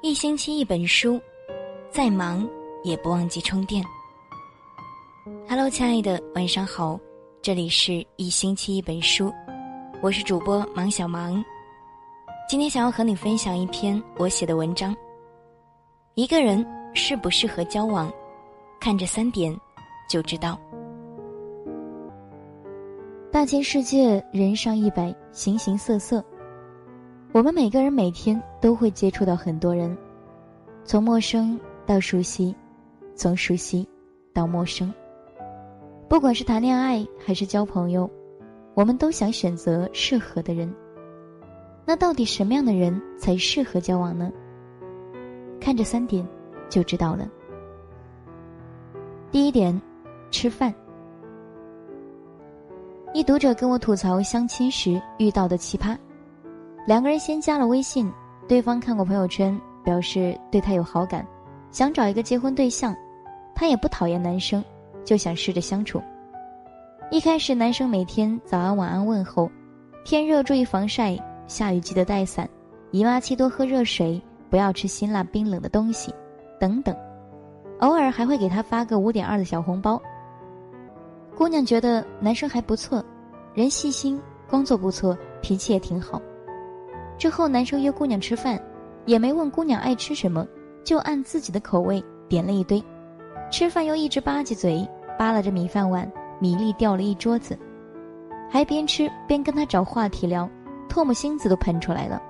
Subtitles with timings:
[0.00, 1.20] 一星期一本书，
[1.90, 2.48] 再忙
[2.84, 3.84] 也不忘记充电。
[5.48, 6.98] Hello，亲爱的，晚上好，
[7.42, 9.32] 这里是一星期一本书，
[10.00, 11.44] 我是主播芒小芒。
[12.48, 14.94] 今天想要和你分享一篇我写的文章。
[16.14, 18.08] 一个人适不适合交往，
[18.78, 19.52] 看这三点
[20.08, 20.56] 就知道。
[23.32, 26.24] 大千世界，人上一百，形形色色。
[27.30, 29.96] 我们每个人每天都会接触到很多人，
[30.82, 32.54] 从陌生到熟悉，
[33.14, 33.86] 从熟悉
[34.32, 34.92] 到陌生。
[36.08, 38.10] 不管是谈恋爱还是交朋友，
[38.72, 40.74] 我们都想选择适合的人。
[41.84, 44.32] 那到底什么样的人才适合交往呢？
[45.60, 46.26] 看这三点
[46.70, 47.28] 就知道了。
[49.30, 49.78] 第一点，
[50.30, 50.74] 吃饭。
[53.12, 55.96] 一读者跟我吐槽相亲时遇到的奇葩。
[56.88, 58.10] 两个人先加了微信，
[58.48, 61.22] 对方看过朋友圈，表示对他有好感，
[61.70, 62.96] 想找一个结婚对象。
[63.54, 64.64] 他也不讨厌男生，
[65.04, 66.00] 就想试着相处。
[67.10, 69.50] 一开始，男生每天早安晚安问候，
[70.02, 71.14] 天热注意防晒，
[71.46, 72.48] 下雨记得带伞，
[72.90, 76.10] 姨妈期多喝热水，不要吃辛辣冰冷的东西，
[76.58, 76.96] 等等。
[77.80, 80.00] 偶尔还会给他发个五点二的小红包。
[81.36, 83.04] 姑娘觉得男生还不错，
[83.52, 86.18] 人细心，工作不错，脾气也挺好。
[87.18, 88.58] 之后，男生约姑娘吃饭，
[89.04, 90.46] 也没问姑娘爱吃什么，
[90.84, 92.82] 就按自己的口味点了一堆。
[93.50, 94.88] 吃饭又一直吧唧嘴，
[95.18, 97.58] 扒拉着米饭碗，米粒掉了一桌子，
[98.48, 100.48] 还边吃边跟他找话题聊，
[100.88, 102.22] 唾沫星子都喷出来了。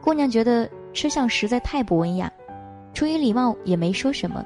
[0.00, 2.32] 姑娘觉得吃相实在太不文雅，
[2.94, 4.42] 出于礼貌也没说什么。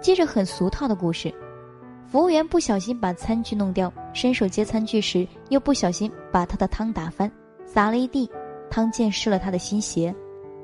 [0.00, 1.32] 接着很俗套的故事，
[2.06, 7.30] 服务员不小心把餐具弄掉，伸手接餐具时又不小心把他的汤打翻，
[7.64, 8.28] 洒了一地。
[8.70, 10.14] 汤溅湿了他的新鞋，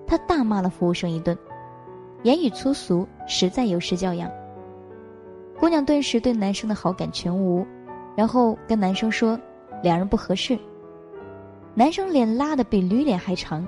[0.06, 1.36] 他大骂了服务生一顿，
[2.22, 4.30] 言语粗俗，实在有失教养。
[5.58, 7.66] 姑娘顿时对男生的好感全无，
[8.14, 9.38] 然后跟男生说，
[9.82, 10.56] 两人不合适。
[11.74, 13.66] 男生脸拉的比驴脸还长。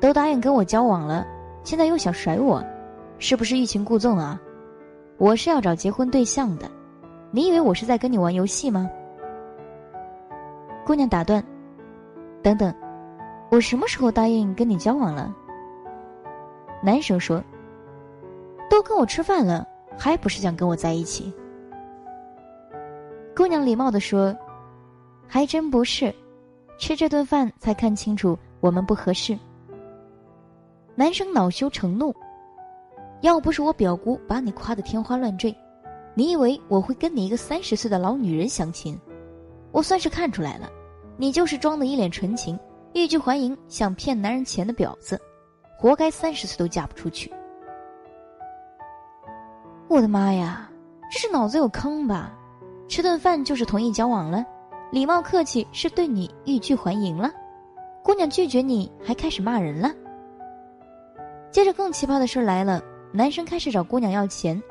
[0.00, 1.24] 都答应跟我交往了，
[1.62, 2.62] 现在又想甩我，
[3.18, 4.38] 是不是欲擒故纵啊？
[5.16, 6.68] 我是要找结婚对象的，
[7.30, 8.90] 你以为我是在跟你玩游戏吗？
[10.84, 11.42] 姑娘打断，
[12.42, 12.74] 等等。
[13.54, 15.32] 我什么时候答应跟你交往了？
[16.82, 17.40] 男生说
[18.68, 19.64] ：“都跟我吃饭了，
[19.96, 21.32] 还不是想跟我在一起？”
[23.32, 24.36] 姑娘礼貌的说
[25.28, 26.12] ：“还真不是，
[26.78, 29.38] 吃这顿饭才看清楚我们不合适。”
[30.96, 32.12] 男生恼羞成怒
[33.22, 35.56] ：“要不是我表姑把你夸得天花乱坠，
[36.14, 38.98] 你以为我会跟你一个三十岁的老女人相亲？
[39.70, 40.68] 我算是看出来了，
[41.16, 42.58] 你就是装的一脸纯情。”
[42.94, 45.20] 欲拒还迎，想骗男人钱的婊子，
[45.76, 47.30] 活该三十岁都嫁不出去。
[49.88, 50.70] 我的妈呀，
[51.10, 52.32] 这是脑子有坑吧？
[52.88, 54.46] 吃顿饭就是同意交往了，
[54.92, 57.28] 礼貌客气是对你欲拒还迎了，
[58.00, 59.92] 姑娘拒绝你还开始骂人了。
[61.50, 62.80] 接着更奇葩的事来了，
[63.12, 64.62] 男生开始找姑娘要钱。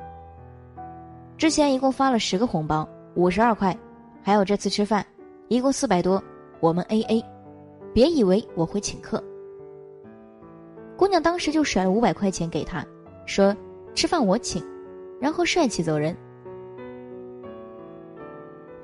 [1.38, 3.78] 之前一共发了十个红包，五十二块，
[4.24, 5.06] 还有这次吃饭，
[5.50, 6.24] 一共四百多，
[6.62, 7.33] 我们 A A。
[7.94, 9.24] 别以为我会请客。
[10.98, 12.86] 姑娘当时就甩了五百块钱给他，
[13.26, 13.56] 说
[13.94, 14.64] ：“吃饭我请。”
[15.20, 16.16] 然后帅气走人。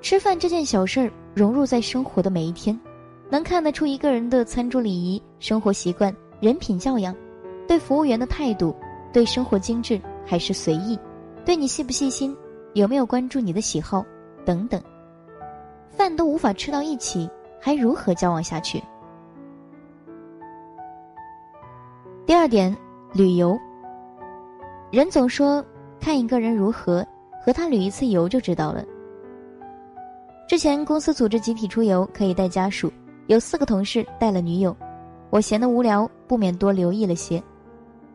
[0.01, 2.79] 吃饭这件小事儿融入在生活的每一天，
[3.29, 7.13] 能看得出一个人的餐桌礼仪、生活习惯、人品教养，
[7.67, 8.73] 对服务员的态度，
[9.11, 10.97] 对生活精致还是随意，
[11.43, 12.35] 对你细不细心，
[12.73, 14.05] 有没有关注你的喜好
[14.45, 14.81] 等等。
[15.89, 18.81] 饭都无法吃到一起，还如何交往下去？
[22.29, 22.77] 第二点，
[23.11, 23.59] 旅游。
[24.91, 25.65] 人总说
[25.99, 27.03] 看一个人如何，
[27.43, 28.85] 和他旅一次游就知道了。
[30.47, 32.93] 之前公司组织集体出游，可以带家属，
[33.25, 34.77] 有四个同事带了女友，
[35.31, 37.41] 我闲得无聊，不免多留意了些。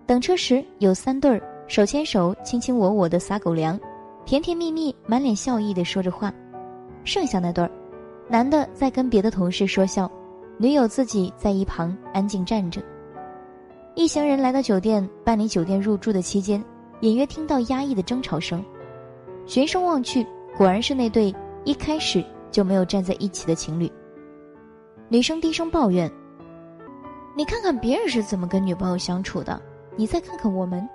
[0.06, 3.76] 等车时有三对儿手牵手、卿卿我我的撒狗粮，
[4.24, 6.32] 甜甜蜜蜜、满脸笑意的说着话。
[7.02, 7.70] 剩下那对儿，
[8.28, 10.08] 男的在跟别的同事说笑，
[10.56, 12.80] 女友自己在一旁安静站着。
[13.96, 16.62] 一行人来到酒店办理酒店入住的期间，
[17.00, 18.62] 隐约听到压抑的争吵声。
[19.46, 20.26] 循声望去，
[20.56, 21.32] 果然是那对
[21.64, 23.90] 一开始就没有站在一起的情侣。
[25.08, 26.10] 女生低声抱怨
[27.36, 29.62] ：“你看看别人是怎么跟女朋友相处的，
[29.94, 30.86] 你再看看我们。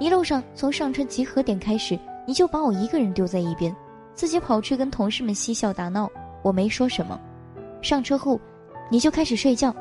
[0.00, 3.74] 一路上从上车集合点开始，你就把我一个人丢在一边，
[4.12, 6.10] 自己跑去跟同事们嬉笑打闹。
[6.42, 7.20] 我没说什么。
[7.80, 8.40] 上车后，
[8.90, 9.72] 你就开始睡觉。”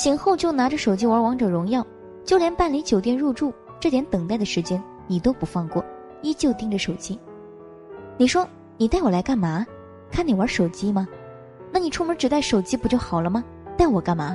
[0.00, 1.86] 醒后就拿着手机玩王者荣耀，
[2.24, 5.84] 就连办理酒店入住这点等待的时间你都不放过，
[6.22, 7.20] 依旧盯着手机。
[8.16, 8.48] 你说
[8.78, 9.66] 你带我来干嘛？
[10.10, 11.06] 看你玩手机吗？
[11.70, 13.44] 那你出门只带手机不就好了吗？
[13.76, 14.34] 带我干嘛？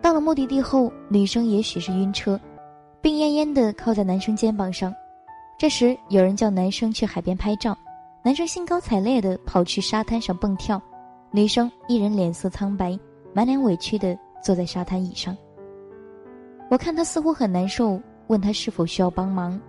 [0.00, 2.40] 到了目的地后，女生也许是晕车，
[3.02, 4.90] 病恹恹的靠在男生肩膀上。
[5.58, 7.76] 这时有人叫男生去海边拍照，
[8.22, 10.80] 男生兴高采烈的跑去沙滩上蹦跳，
[11.34, 12.96] 女生一人脸色苍白，
[13.32, 15.36] 满脸委屈的坐在沙滩椅上。
[16.70, 19.60] 我看他似乎很难受，问他是否需要帮忙，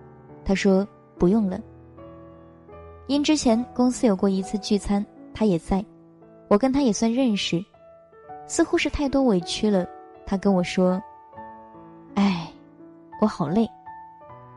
[0.44, 0.86] 他说
[1.18, 1.58] 不用了。
[3.08, 5.04] 因之前公司有过一次聚餐，
[5.34, 5.84] 他也在，
[6.46, 7.60] 我跟他也算认识，
[8.46, 9.84] 似乎是太多委屈了。
[10.24, 11.02] 他跟我说
[12.14, 12.48] ：“哎，
[13.20, 13.68] 我好累。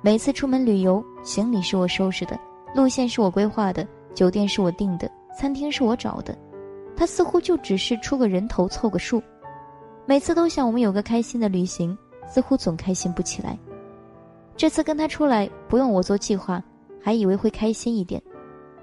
[0.03, 2.39] 每次出门旅游，行李是我收拾的，
[2.75, 3.83] 路线是我规划的，
[4.13, 6.38] 酒店是我订的，餐厅是我找的。
[6.99, 9.23] 他似乎就只是出个人头，凑个数。
[10.05, 11.97] 每次都想我们有个开心的旅行，
[12.27, 13.57] 似乎总开心不起来。
[14.57, 16.61] 这次跟他出来，不用我做计划，
[17.01, 18.21] 还以为会开心一点，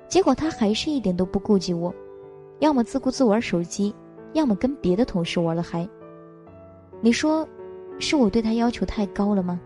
[0.08, 1.94] 结果他还是一点都不顾及我，
[2.60, 3.94] 要么自顾自玩手机，
[4.32, 5.86] 要么跟别的同事玩了嗨。”
[7.02, 7.46] 你说，
[7.98, 9.60] 是我对他要求太高了吗？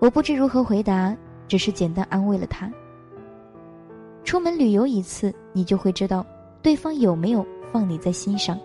[0.00, 1.16] 我不知如何回答，
[1.46, 2.68] 只是简单安慰了他。
[4.28, 6.22] 出门旅游一次，你就会知道
[6.60, 7.42] 对方有没有
[7.72, 8.60] 放你在心上，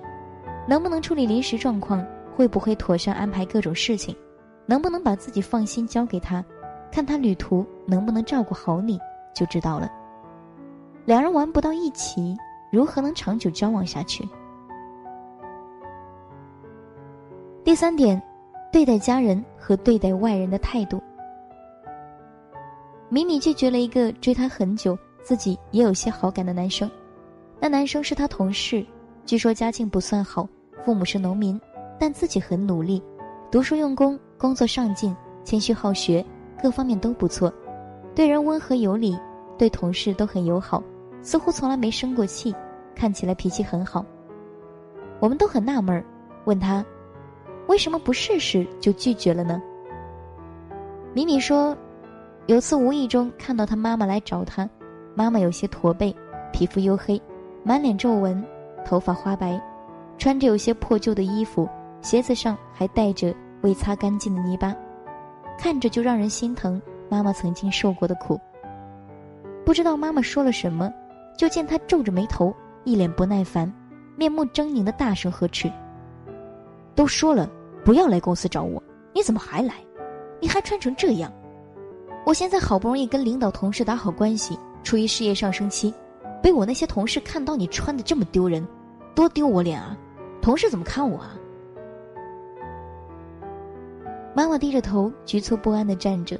[0.67, 2.05] 能不能处理临时状况，
[2.35, 4.13] 会不会妥善安排各种事情，
[4.65, 6.43] 能不能把自己放心交给他，
[6.91, 8.99] 看他旅途能不能照顾好你，
[9.33, 9.89] 就知道了。
[11.05, 12.35] 两人玩不到一起，
[12.69, 14.27] 如何能长久交往下去？
[17.63, 18.21] 第三点，
[18.69, 21.01] 对待家人和对待外人的态度。
[23.07, 26.89] 米米拒绝了一个追她很久、自己也有些好感的男生。
[27.59, 28.85] 那男生是她同事，
[29.25, 30.47] 据说家境不算好，
[30.83, 31.59] 父母是农民，
[31.97, 33.01] 但自己很努力，
[33.49, 35.15] 读书用功，工作上进，
[35.45, 36.23] 谦虚好学，
[36.61, 37.51] 各方面都不错，
[38.13, 39.17] 对人温和有礼，
[39.57, 40.83] 对同事都很友好，
[41.21, 42.53] 似乎从来没生过气，
[42.93, 44.05] 看起来脾气很好。
[45.19, 46.03] 我们都很纳闷，
[46.43, 46.85] 问他。
[47.67, 49.61] 为什么不试试就拒绝了呢？
[51.13, 51.77] 米米说，
[52.47, 54.69] 有次无意中看到他妈妈来找他，
[55.15, 56.15] 妈妈有些驼背，
[56.51, 57.21] 皮肤黝黑，
[57.63, 58.43] 满脸皱纹，
[58.85, 59.61] 头发花白，
[60.17, 61.67] 穿着有些破旧的衣服，
[62.01, 64.75] 鞋子上还带着未擦干净的泥巴，
[65.57, 66.81] 看着就让人心疼。
[67.09, 68.39] 妈妈曾经受过的苦。
[69.63, 70.91] 不知道妈妈说了什么，
[71.37, 72.51] 就见他皱着眉头，
[72.85, 73.71] 一脸不耐烦，
[74.15, 75.71] 面目狰狞的大声呵斥。
[76.95, 77.47] 都说了
[77.85, 78.81] 不要来公司找我，
[79.13, 79.75] 你怎么还来？
[80.39, 81.31] 你还穿成这样！
[82.25, 85.93] 我现在好不容易跟领导同事打好关系，处于事业上升期，
[86.41, 88.67] 被我那些同事看到你穿的这么丢人，
[89.15, 89.97] 多丢我脸啊！
[90.41, 91.35] 同事怎么看我啊？
[94.35, 96.37] 妈妈低着头，局促不安的站着，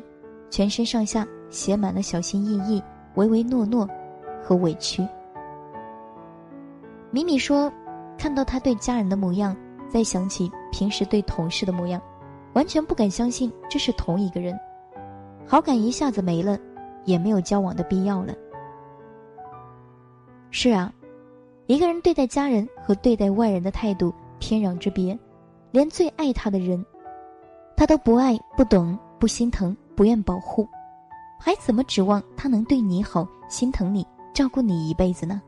[0.50, 2.84] 全身上下写满了小心翼翼、
[3.16, 3.88] 唯唯诺诺
[4.44, 5.08] 和委屈。
[7.12, 7.72] 米米说
[8.18, 9.56] ：“看到他对家人的模样。”
[9.94, 12.02] 再想起平时对同事的模样，
[12.54, 14.60] 完全不敢相信这是同一个人，
[15.46, 16.58] 好感一下子没了，
[17.06, 18.34] 也没有交往的必要了。
[20.52, 20.94] 是啊，
[21.68, 25.18] 一个人对待家人和对待外人的态度天壤之别，
[25.72, 26.86] 连最爱他的人，
[27.76, 30.68] 他都不爱、不懂、不心疼、不愿保护，
[31.40, 35.42] 还怎么指望他能对你好、心疼你、照顾你一辈子呢？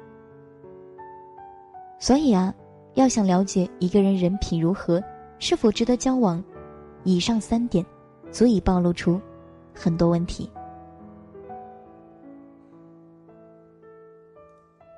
[2.00, 2.54] 所以啊。
[2.96, 5.04] 要想了解一个人人品如何，
[5.38, 6.42] 是否值得交往，
[7.04, 7.86] 以上三点，
[8.32, 9.20] 足以暴露出
[9.74, 10.50] 很多问题。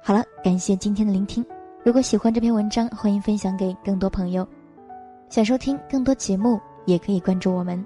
[0.07, 1.45] 好了，感谢今天的聆听。
[1.83, 4.47] 如果喜欢这篇文章，欢迎分享给更多朋友。
[5.27, 7.85] 想收听更多节目，也可以关注我们。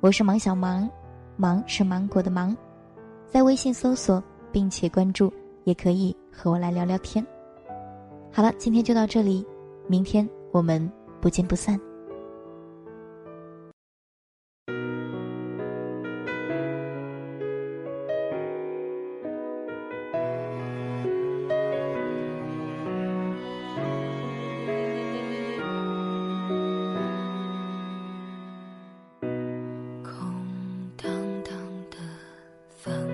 [0.00, 0.88] 我是芒小芒，
[1.36, 2.56] 芒是芒果的芒，
[3.28, 5.30] 在微信搜索并且关注，
[5.64, 7.22] 也可以和我来聊聊天。
[8.32, 9.46] 好了，今天就到这里，
[9.86, 10.90] 明天我们
[11.20, 11.78] 不见不散。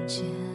[0.08, 0.47] 唱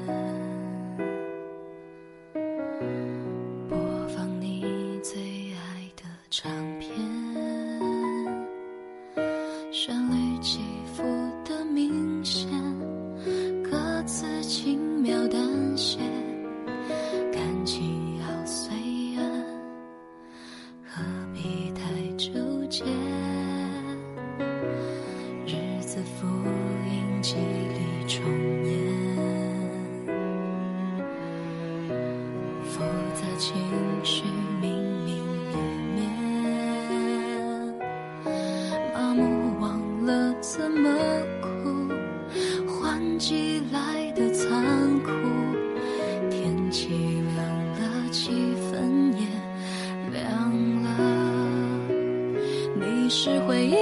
[53.16, 53.78] 是回忆里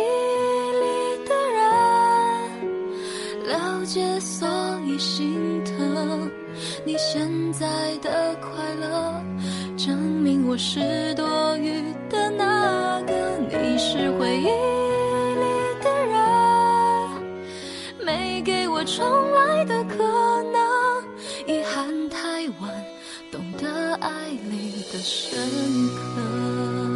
[1.26, 1.64] 的人，
[3.48, 4.46] 了解所
[4.86, 6.30] 以心疼。
[6.86, 7.66] 你现在
[8.02, 9.24] 的快乐，
[9.78, 13.14] 证明我是多余的那个。
[13.48, 15.46] 你是回忆里
[15.82, 16.20] 的人，
[18.06, 19.96] 没给我重来的可
[20.52, 20.62] 能。
[21.48, 22.70] 遗憾太晚，
[23.32, 24.10] 懂得爱
[24.50, 25.40] 里的深
[25.96, 26.91] 刻。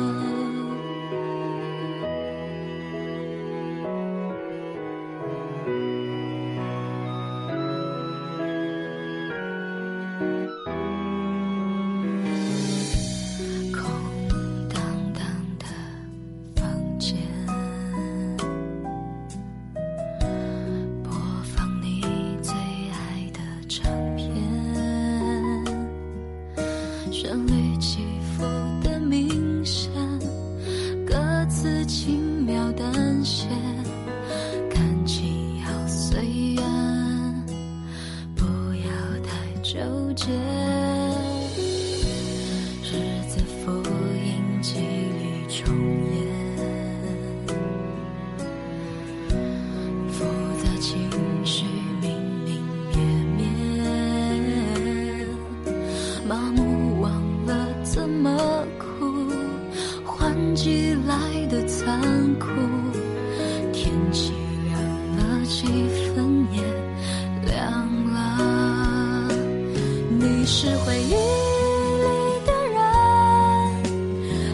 [71.15, 72.05] 里
[72.45, 72.51] 的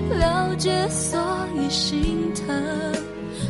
[0.10, 1.20] 人，了解所
[1.58, 2.46] 以心疼。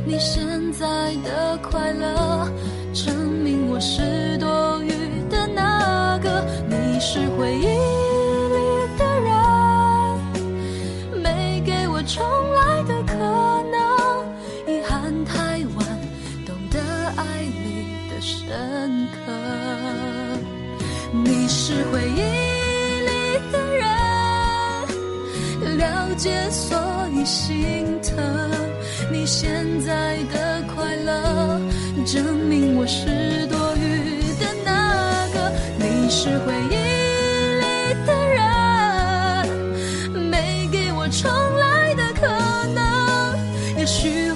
[0.05, 2.47] 你现在的快乐，
[2.93, 4.89] 证明我是多余
[5.29, 6.43] 的那个。
[6.67, 8.57] 你是回忆里
[8.97, 9.31] 的人，
[11.21, 13.15] 没给我重来的可
[13.71, 13.79] 能。
[14.67, 15.85] 遗憾太晚，
[16.45, 16.79] 懂得
[17.15, 17.23] 爱
[17.63, 19.31] 你的深刻。
[21.13, 22.21] 你是回忆
[26.15, 26.77] 解所
[27.13, 28.17] 以心疼。
[29.11, 31.59] 你现在的快乐，
[32.05, 35.51] 证明我是多余的那个。
[35.77, 36.75] 你是回忆
[37.61, 37.65] 里
[38.05, 38.39] 的人，
[40.29, 42.27] 没给我重来的可
[42.73, 43.77] 能。
[43.77, 44.30] 也许。